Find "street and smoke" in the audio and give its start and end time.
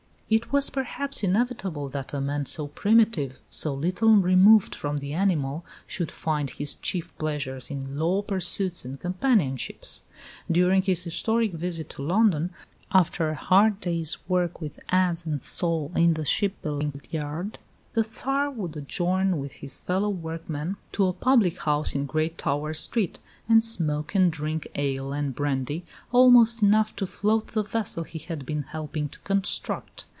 22.73-24.15